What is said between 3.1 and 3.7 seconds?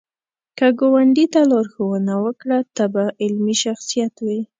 علمي